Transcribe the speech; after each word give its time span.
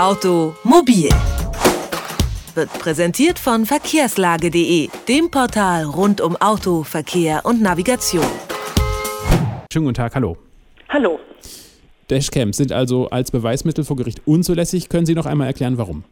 Automobil 0.00 1.10
wird 2.54 2.72
präsentiert 2.78 3.38
von 3.38 3.66
verkehrslage.de, 3.66 4.88
dem 5.06 5.30
Portal 5.30 5.84
rund 5.84 6.22
um 6.22 6.36
Auto, 6.36 6.84
Verkehr 6.84 7.42
und 7.44 7.60
Navigation. 7.60 8.24
Schönen 9.70 9.84
guten 9.84 9.92
Tag, 9.92 10.14
hallo. 10.14 10.38
Hallo. 10.88 11.20
Dashcams 12.08 12.56
sind 12.56 12.72
also 12.72 13.10
als 13.10 13.30
Beweismittel 13.30 13.84
vor 13.84 13.96
Gericht 13.96 14.22
unzulässig. 14.24 14.88
Können 14.88 15.04
Sie 15.04 15.14
noch 15.14 15.26
einmal 15.26 15.48
erklären, 15.48 15.76
warum? 15.76 16.04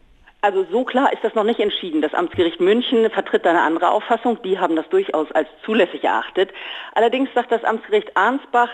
Also 0.43 0.67
so 0.71 0.85
klar 0.85 1.11
ist 1.15 1.25
das 1.25 1.35
noch 1.35 1.45
nicht 1.45 1.59
entschieden. 1.59 2.03
Das 2.03 2.13
Amtsgericht 2.13 2.61
München 2.61 3.09
vertritt 3.11 3.47
eine 3.47 3.63
andere 3.63 3.91
Auffassung. 3.91 4.39
Die 4.45 4.59
haben 4.59 4.77
das 4.77 4.89
durchaus 4.91 5.33
als 5.33 5.49
zulässig 5.65 6.05
erachtet. 6.05 6.51
Allerdings 6.95 7.31
sagt 7.35 7.51
das 7.51 7.65
Amtsgericht 7.65 8.15
Arnsbach, 8.19 8.69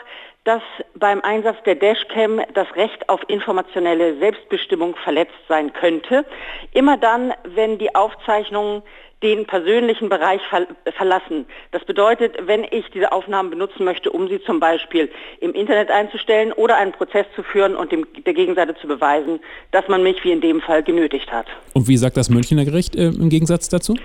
dass 0.44 0.62
beim 0.94 1.22
Einsatz 1.22 1.56
der 1.64 1.74
Dashcam 1.74 2.40
das 2.52 2.66
Recht 2.76 3.08
auf 3.08 3.20
informationelle 3.28 4.18
Selbstbestimmung 4.18 4.94
verletzt 4.96 5.32
sein 5.48 5.72
könnte. 5.72 6.24
Immer 6.72 6.98
dann, 6.98 7.32
wenn 7.54 7.78
die 7.78 7.94
Aufzeichnungen 7.94 8.82
den 9.22 9.46
persönlichen 9.46 10.10
Bereich 10.10 10.42
ver 10.50 10.66
verlassen. 10.96 11.46
Das 11.72 11.82
bedeutet, 11.84 12.36
wenn 12.46 12.64
ich 12.70 12.84
diese 12.92 13.10
Aufnahmen 13.10 13.48
benutzen 13.48 13.84
möchte, 13.84 14.10
um 14.10 14.28
sie 14.28 14.38
zum 14.42 14.60
Beispiel 14.60 15.10
im 15.40 15.54
Internet 15.54 15.90
einzustellen 15.90 16.52
oder 16.52 16.76
einen 16.76 16.92
Prozess 16.92 17.24
zu 17.34 17.42
führen 17.42 17.74
und 17.74 17.90
dem, 17.90 18.06
der 18.26 18.34
Gegenseite 18.34 18.74
zu 18.74 18.86
beweisen, 18.86 19.40
dass 19.70 19.88
man 19.88 20.02
mich 20.02 20.22
wie 20.24 20.32
in 20.32 20.42
dem 20.42 20.60
Fall 20.60 20.82
genötigt 20.82 21.32
hat. 21.32 21.46
Und 21.72 21.88
wie 21.88 21.96
sagt 21.96 22.18
das 22.18 22.28
Münchner 22.28 22.66
Gericht 22.66 22.96
äh, 22.96 23.06
im 23.06 23.30
Gegensatz 23.30 23.70
dazu? 23.70 23.96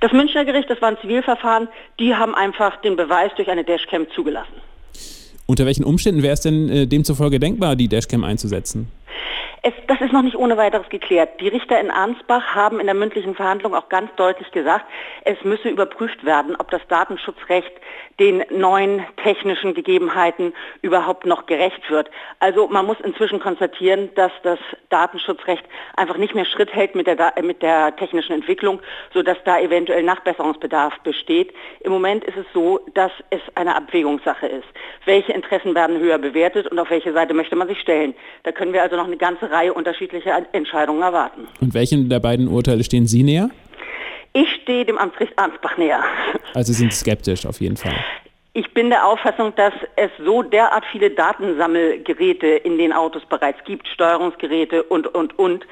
Das 0.00 0.12
Münchner 0.12 0.44
Gericht, 0.44 0.68
das 0.68 0.80
war 0.82 0.88
ein 0.88 0.98
Zivilverfahren, 1.00 1.68
die 1.98 2.14
haben 2.14 2.34
einfach 2.34 2.76
den 2.82 2.96
Beweis 2.96 3.32
durch 3.36 3.48
eine 3.48 3.64
Dashcam 3.64 4.10
zugelassen. 4.10 4.69
Unter 5.50 5.66
welchen 5.66 5.82
Umständen 5.82 6.22
wäre 6.22 6.34
es 6.34 6.42
denn 6.42 6.68
äh, 6.68 6.86
demzufolge 6.86 7.40
denkbar, 7.40 7.74
die 7.74 7.88
Dashcam 7.88 8.22
einzusetzen? 8.22 8.86
Es, 9.62 9.74
das 9.88 10.00
ist 10.00 10.12
noch 10.12 10.22
nicht 10.22 10.36
ohne 10.36 10.56
weiteres 10.56 10.88
geklärt. 10.88 11.38
Die 11.38 11.48
Richter 11.48 11.78
in 11.78 11.90
Arnsbach 11.90 12.54
haben 12.54 12.80
in 12.80 12.86
der 12.86 12.94
mündlichen 12.94 13.34
Verhandlung 13.34 13.74
auch 13.74 13.90
ganz 13.90 14.10
deutlich 14.16 14.50
gesagt, 14.52 14.86
es 15.24 15.36
müsse 15.44 15.68
überprüft 15.68 16.24
werden, 16.24 16.56
ob 16.56 16.70
das 16.70 16.80
Datenschutzrecht 16.88 17.70
den 18.18 18.42
neuen 18.50 19.04
technischen 19.22 19.74
Gegebenheiten 19.74 20.54
überhaupt 20.80 21.26
noch 21.26 21.44
gerecht 21.44 21.90
wird. 21.90 22.10
Also 22.38 22.68
man 22.68 22.86
muss 22.86 23.00
inzwischen 23.00 23.38
konstatieren, 23.38 24.10
dass 24.14 24.32
das 24.42 24.58
Datenschutzrecht 24.88 25.64
einfach 25.94 26.16
nicht 26.16 26.34
mehr 26.34 26.46
Schritt 26.46 26.72
hält 26.74 26.94
mit 26.94 27.06
der, 27.06 27.34
mit 27.42 27.60
der 27.60 27.94
technischen 27.96 28.32
Entwicklung, 28.32 28.80
sodass 29.12 29.36
da 29.44 29.58
eventuell 29.58 30.02
Nachbesserungsbedarf 30.02 30.98
besteht. 31.00 31.52
Im 31.80 31.92
Moment 31.92 32.24
ist 32.24 32.36
es 32.36 32.46
so, 32.54 32.80
dass 32.94 33.12
es 33.28 33.40
eine 33.56 33.76
Abwägungssache 33.76 34.46
ist. 34.46 34.68
Welche 35.04 35.32
Interessen 35.32 35.74
werden 35.74 35.98
höher 35.98 36.18
bewertet 36.18 36.66
und 36.66 36.78
auf 36.78 36.88
welche 36.88 37.12
Seite 37.12 37.34
möchte 37.34 37.56
man 37.56 37.68
sich 37.68 37.80
stellen? 37.80 38.14
Da 38.44 38.52
können 38.52 38.72
wir 38.72 38.82
also 38.82 38.96
noch 38.96 39.06
eine 39.06 39.18
ganze 39.18 39.49
Reihe 39.50 39.74
unterschiedlicher 39.74 40.46
Entscheidungen 40.52 41.02
erwarten. 41.02 41.48
Und 41.60 41.74
welchen 41.74 42.08
der 42.08 42.20
beiden 42.20 42.48
Urteile 42.48 42.84
stehen 42.84 43.06
Sie 43.06 43.22
näher? 43.22 43.50
Ich 44.32 44.48
stehe 44.62 44.84
dem 44.84 44.98
Amtsgericht 44.98 45.38
Ansbach 45.38 45.76
näher. 45.76 46.02
Also 46.54 46.72
Sie 46.72 46.78
sind 46.78 46.92
skeptisch 46.92 47.46
auf 47.46 47.60
jeden 47.60 47.76
Fall. 47.76 47.94
Ich 48.52 48.72
bin 48.74 48.90
der 48.90 49.06
Auffassung, 49.06 49.54
dass 49.54 49.72
es 49.94 50.10
so 50.24 50.42
derart 50.42 50.84
viele 50.90 51.10
Datensammelgeräte 51.10 52.48
in 52.48 52.78
den 52.78 52.92
Autos 52.92 53.22
bereits 53.28 53.62
gibt, 53.64 53.86
Steuerungsgeräte 53.86 54.82
und, 54.82 55.06
und, 55.14 55.38
und, 55.38 55.66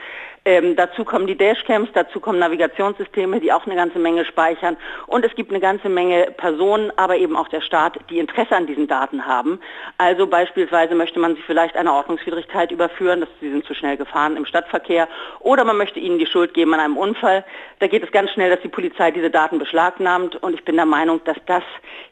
ähm, 0.49 0.77
dazu 0.77 1.05
kommen 1.05 1.27
die 1.27 1.37
Dashcams, 1.37 1.91
dazu 1.93 2.21
kommen 2.21 2.39
Navigationssysteme, 2.39 3.39
die 3.39 3.53
auch 3.53 3.67
eine 3.67 3.75
ganze 3.75 3.99
Menge 3.99 4.25
speichern. 4.25 4.79
Und 5.07 5.23
es 5.23 5.35
gibt 5.35 5.51
eine 5.51 5.61
ganze 5.61 5.91
Menge 5.91 6.33
Personen, 6.39 6.91
aber 6.97 7.19
eben 7.19 7.37
auch 7.37 7.49
der 7.49 7.61
Staat, 7.61 7.99
die 8.09 8.19
Interesse 8.19 8.57
an 8.57 8.67
diesen 8.67 8.89
Daten 8.89 9.27
haben. 9.27 9.61
Also 9.99 10.27
beispielsweise 10.27 10.95
möchte 10.95 11.19
man 11.19 11.37
sie 11.37 11.43
vielleicht 11.43 11.77
einer 11.77 11.93
Ordnungswidrigkeit 11.93 12.71
überführen, 12.71 13.21
dass 13.21 13.29
sie 13.43 13.51
sind 13.51 13.67
zu 13.67 13.75
schnell 13.75 13.99
gefahren 13.99 14.39
im 14.39 14.47
Stadtverkehr. 14.47 15.07
Oder 15.41 15.65
man 15.65 15.77
möchte 15.77 16.01
ihnen 16.01 16.19
die 16.19 16.25
Schuld 16.25 16.55
geben 16.55 16.73
an 16.73 16.81
einem 16.81 16.97
Unfall. 16.97 17.45
Da 17.81 17.87
geht 17.87 18.03
es 18.03 18.11
ganz 18.11 18.31
schnell, 18.31 18.49
dass 18.49 18.63
die 18.63 18.69
Polizei 18.69 19.11
diese 19.11 19.29
Daten 19.29 19.59
beschlagnahmt. 19.59 20.37
Und 20.37 20.55
ich 20.55 20.65
bin 20.65 20.77
der 20.77 20.87
Meinung, 20.87 21.21
dass 21.25 21.37
das 21.45 21.63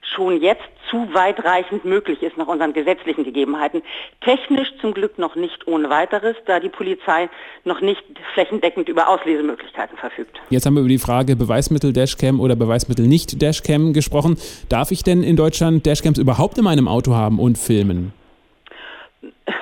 schon 0.02 0.42
jetzt 0.42 0.68
zu 0.90 1.12
weitreichend 1.12 1.84
möglich 1.84 2.22
ist 2.22 2.36
nach 2.36 2.46
unseren 2.46 2.72
gesetzlichen 2.72 3.24
Gegebenheiten. 3.24 3.82
Technisch 4.20 4.72
zum 4.80 4.94
Glück 4.94 5.18
noch 5.18 5.34
nicht 5.34 5.66
ohne 5.66 5.90
weiteres, 5.90 6.36
da 6.46 6.60
die 6.60 6.68
Polizei 6.68 7.28
noch 7.64 7.80
nicht 7.80 8.04
flächendeckend 8.34 8.88
über 8.88 9.08
Auslesemöglichkeiten 9.08 9.96
verfügt. 9.96 10.38
Jetzt 10.50 10.66
haben 10.66 10.74
wir 10.74 10.80
über 10.80 10.88
die 10.88 10.98
Frage 10.98 11.36
Beweismittel 11.36 11.92
Dashcam 11.92 12.40
oder 12.40 12.56
Beweismittel 12.56 13.06
nicht 13.06 13.40
Dashcam 13.40 13.92
gesprochen. 13.92 14.36
Darf 14.68 14.90
ich 14.90 15.02
denn 15.02 15.22
in 15.22 15.36
Deutschland 15.36 15.86
Dashcams 15.86 16.18
überhaupt 16.18 16.58
in 16.58 16.64
meinem 16.64 16.88
Auto 16.88 17.14
haben 17.14 17.38
und 17.38 17.58
filmen? 17.58 18.12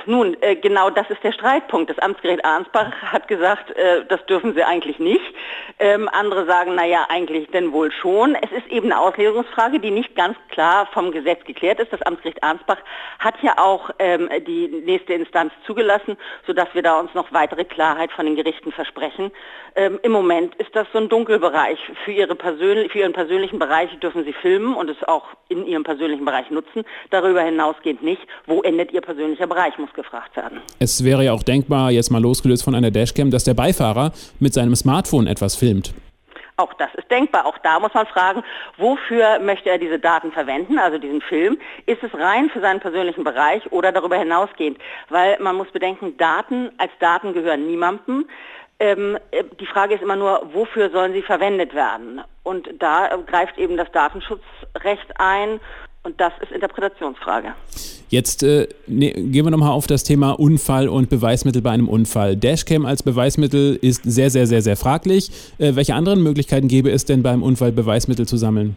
Nun, 0.07 0.37
äh, 0.41 0.57
genau 0.57 0.91
das 0.91 1.09
ist 1.11 1.23
der 1.23 1.33
Streitpunkt. 1.33 1.91
Das 1.91 1.99
Amtsgericht 1.99 2.45
Arnsbach 2.45 2.91
hat 3.03 3.29
gesagt, 3.29 3.71
äh, 3.77 4.05
das 4.07 4.25
dürfen 4.27 4.55
sie 4.55 4.63
eigentlich 4.63 4.99
nicht. 4.99 5.25
Ähm, 5.79 6.09
andere 6.13 6.47
sagen, 6.47 6.75
naja, 6.75 7.07
eigentlich 7.09 7.51
denn 7.51 7.73
wohl 7.73 7.93
schon. 7.93 8.35
Es 8.35 8.51
ist 8.53 8.67
eben 8.69 8.91
eine 8.91 9.01
Auslegungsfrage, 9.01 9.81
die 9.81 9.91
nicht 9.91 10.15
ganz 10.15 10.37
klar 10.49 10.87
vom 10.93 11.13
Gesetz 11.13 11.45
geklärt 11.45 11.81
ist. 11.81 11.93
Das 11.93 12.03
Amtsgericht 12.03 12.43
Arnsbach 12.43 12.79
hat 13.19 13.35
ja 13.43 13.59
auch 13.59 13.91
ähm, 13.99 14.29
die 14.47 14.69
nächste 14.69 15.15
Instanz 15.15 15.53
zugelassen, 15.67 16.17
sodass 16.47 16.69
wir 16.75 16.83
da 16.83 17.01
uns 17.01 17.13
noch 17.15 17.33
weitere 17.33 17.65
Klarheit 17.65 18.13
von 18.13 18.25
den 18.25 18.37
Gerichten 18.37 18.73
versprechen. 18.73 19.33
Ähm, 19.77 19.99
Im 20.03 20.13
Moment 20.13 20.55
ist 20.57 20.75
das 20.77 20.87
so 20.93 20.99
ein 20.99 21.09
Dunkelbereich. 21.09 21.79
Für, 22.05 22.13
ihre 22.13 22.37
persönlich, 22.37 22.93
für 22.93 23.01
ihren 23.01 23.13
persönlichen 23.13 23.59
Bereich 23.59 23.91
dürfen 23.99 24.25
sie 24.25 24.33
filmen 24.33 24.75
und 24.75 24.89
es 24.89 25.03
auch 25.05 25.27
in 25.49 25.67
ihrem 25.67 25.85
persönlichen 25.85 26.25
Bereich 26.25 26.51
nutzen. 26.51 26.85
Darüber 27.11 27.43
hinausgehend 27.43 28.03
nicht. 28.03 28.23
Wo 28.47 28.63
endet 28.63 28.93
ihr 28.93 29.01
persönlicher 29.01 29.47
Bereich, 29.47 29.74
muss 29.79 29.93
gefragt 29.95 30.37
werden. 30.37 30.61
Es 30.79 31.05
wäre 31.05 31.25
ja 31.25 31.33
auch 31.33 31.43
denkbar, 31.43 31.91
jetzt 31.91 32.11
mal 32.11 32.23
losgelöst 32.23 32.65
von 32.65 32.75
einer 32.75 32.91
Dashcam, 32.91 33.31
dass 33.31 33.45
der 33.45 33.55
Beifahrer 33.55 34.13
mit 34.41 34.55
seinem 34.55 34.75
Smartphone 34.75 35.27
etwas 35.27 35.57
filmt. 35.57 35.95
Auch 36.57 36.73
das 36.75 36.95
ist 36.95 37.11
denkbar. 37.11 37.47
Auch 37.47 37.59
da 37.59 37.81
muss 37.81 37.93
man 37.95 38.07
fragen, 38.07 38.45
wofür 38.77 39.41
möchte 39.41 39.71
er 39.71 39.79
diese 39.79 39.99
Daten 39.99 40.31
verwenden, 40.31 40.79
also 40.79 40.99
diesen 40.99 41.21
Film? 41.21 41.59
Ist 41.87 42.03
es 42.03 42.15
rein 42.15 42.49
für 42.51 42.61
seinen 42.61 42.79
persönlichen 42.79 43.25
Bereich 43.25 43.73
oder 43.73 43.91
darüber 43.91 44.17
hinausgehend? 44.17 44.79
Weil 45.09 45.37
man 45.41 45.57
muss 45.57 45.71
bedenken, 45.73 46.17
Daten 46.17 46.71
als 46.79 46.93
Daten 47.01 47.33
gehören 47.33 47.67
niemandem. 47.67 48.27
Ähm, 48.79 49.19
äh, 49.31 49.45
die 49.59 49.67
Frage 49.67 49.95
ist 49.95 50.03
immer 50.03 50.17
nur, 50.17 50.51
wofür 50.53 50.91
sollen 50.91 51.13
sie 51.13 51.23
verwendet 51.23 51.75
werden? 51.75 52.21
Und 52.43 52.69
da 52.79 53.09
greift 53.27 53.59
eben 53.59 53.77
das 53.77 53.91
Datenschutzrecht 53.93 55.19
ein 55.19 55.61
und 56.05 56.21
das 56.21 56.33
ist 56.41 56.53
Interpretationsfrage. 56.53 57.55
Jetzt 58.11 58.43
äh, 58.43 58.69
ne, 58.87 59.13
gehen 59.13 59.45
wir 59.45 59.51
nochmal 59.51 59.71
auf 59.71 59.87
das 59.87 60.05
Thema 60.05 60.33
Unfall 60.33 60.89
und 60.89 61.09
Beweismittel 61.09 61.63
bei 61.63 61.71
einem 61.71 61.89
Unfall. 61.89 62.37
Dashcam 62.37 62.87
als 62.87 63.03
Beweismittel 63.03 63.77
ist 63.81 64.03
sehr, 64.05 64.31
sehr, 64.31 64.47
sehr, 64.47 64.63
sehr 64.63 64.77
fraglich. 64.77 65.31
Äh, 65.59 65.75
welche 65.75 65.95
anderen 65.95 66.23
Möglichkeiten 66.23 66.69
gäbe 66.69 66.91
es 66.91 67.05
denn 67.05 67.23
beim 67.23 67.43
Unfall 67.43 67.73
Beweismittel 67.73 68.27
zu 68.29 68.37
sammeln? 68.37 68.77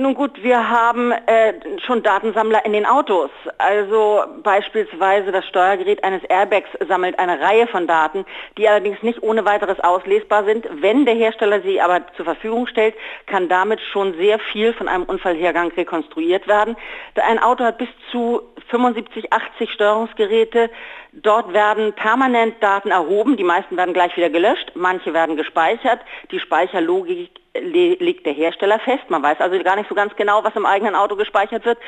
Nun 0.00 0.14
gut, 0.14 0.42
wir 0.42 0.70
haben 0.70 1.12
äh, 1.12 1.52
schon 1.84 2.02
Datensammler 2.02 2.64
in 2.64 2.72
den 2.72 2.86
Autos. 2.86 3.28
Also 3.58 4.24
beispielsweise 4.42 5.30
das 5.30 5.44
Steuergerät 5.46 6.02
eines 6.02 6.24
Airbags 6.24 6.70
sammelt 6.88 7.18
eine 7.18 7.38
Reihe 7.38 7.66
von 7.66 7.86
Daten, 7.86 8.24
die 8.56 8.66
allerdings 8.66 9.02
nicht 9.02 9.22
ohne 9.22 9.44
weiteres 9.44 9.78
auslesbar 9.78 10.46
sind. 10.46 10.66
Wenn 10.72 11.04
der 11.04 11.16
Hersteller 11.16 11.60
sie 11.60 11.82
aber 11.82 12.00
zur 12.16 12.24
Verfügung 12.24 12.66
stellt, 12.66 12.94
kann 13.26 13.50
damit 13.50 13.78
schon 13.92 14.14
sehr 14.14 14.38
viel 14.38 14.72
von 14.72 14.88
einem 14.88 15.02
Unfallhergang 15.02 15.70
rekonstruiert 15.72 16.48
werden. 16.48 16.78
Ein 17.16 17.38
Auto 17.38 17.62
hat 17.62 17.76
bis 17.76 17.90
zu 18.10 18.40
75, 18.70 19.30
80 19.30 19.70
Steuerungsgeräte. 19.70 20.70
Dort 21.12 21.52
werden 21.52 21.92
permanent 21.92 22.54
Daten 22.62 22.90
erhoben. 22.90 23.36
Die 23.36 23.44
meisten 23.44 23.76
werden 23.76 23.92
gleich 23.92 24.16
wieder 24.16 24.30
gelöscht. 24.30 24.72
Manche 24.74 25.12
werden 25.12 25.36
gespeichert. 25.36 26.00
Die 26.30 26.40
Speicherlogik 26.40 27.39
legt 27.60 28.26
der 28.26 28.32
Hersteller 28.32 28.78
fest. 28.78 29.04
Man 29.08 29.22
weiß 29.22 29.40
also 29.40 29.62
gar 29.62 29.76
nicht 29.76 29.88
so 29.88 29.94
ganz 29.94 30.14
genau, 30.16 30.44
was 30.44 30.56
im 30.56 30.66
eigenen 30.66 30.94
Auto 30.94 31.16
gespeichert 31.16 31.64
wird. 31.64 31.78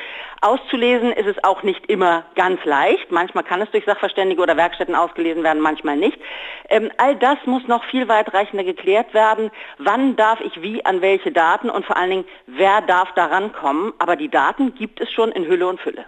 Auszulesen 0.41 1.11
ist 1.11 1.27
es 1.27 1.43
auch 1.43 1.63
nicht 1.63 1.85
immer 1.87 2.25
ganz 2.35 2.63
leicht. 2.65 3.11
Manchmal 3.11 3.43
kann 3.43 3.61
es 3.61 3.71
durch 3.71 3.85
Sachverständige 3.85 4.41
oder 4.41 4.57
Werkstätten 4.57 4.95
ausgelesen 4.95 5.43
werden, 5.43 5.61
manchmal 5.61 5.97
nicht. 5.97 6.17
Ähm, 6.69 6.91
all 6.97 7.15
das 7.15 7.37
muss 7.45 7.67
noch 7.67 7.83
viel 7.85 8.07
weitreichender 8.07 8.63
geklärt 8.63 9.13
werden. 9.13 9.51
Wann 9.77 10.15
darf 10.15 10.39
ich 10.41 10.61
wie 10.61 10.85
an 10.85 11.01
welche 11.01 11.31
Daten 11.31 11.69
und 11.69 11.85
vor 11.85 11.97
allen 11.97 12.09
Dingen, 12.09 12.25
wer 12.47 12.81
darf 12.81 13.11
daran 13.13 13.53
kommen? 13.53 13.93
Aber 13.99 14.15
die 14.15 14.29
Daten 14.29 14.75
gibt 14.75 15.01
es 15.01 15.11
schon 15.11 15.31
in 15.31 15.45
Hülle 15.45 15.67
und 15.67 15.79
Fülle. 15.79 16.05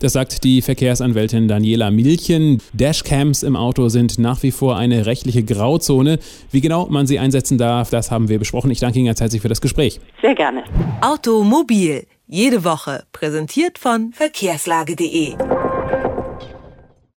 Das 0.00 0.12
sagt 0.12 0.44
die 0.44 0.62
Verkehrsanwältin 0.62 1.48
Daniela 1.48 1.90
Milchen. 1.90 2.60
Dashcams 2.72 3.42
im 3.42 3.56
Auto 3.56 3.88
sind 3.88 4.18
nach 4.18 4.42
wie 4.42 4.50
vor 4.50 4.76
eine 4.76 5.06
rechtliche 5.06 5.42
Grauzone. 5.42 6.18
Wie 6.50 6.60
genau 6.60 6.86
man 6.86 7.06
sie 7.06 7.18
einsetzen 7.18 7.58
darf, 7.58 7.90
das 7.90 8.10
haben 8.10 8.28
wir 8.28 8.38
besprochen. 8.38 8.70
Ich 8.70 8.80
danke 8.80 8.98
Ihnen 8.98 9.06
ganz 9.06 9.20
herzlich 9.20 9.42
für 9.42 9.48
das 9.48 9.60
Gespräch. 9.60 10.00
Sehr 10.20 10.34
gerne. 10.34 10.64
Automobil. 11.00 12.06
Jede 12.26 12.64
Woche. 12.64 13.04
Präsentiert 13.12 13.78
von 13.78 14.12
verkehrslage.de. 14.12 15.34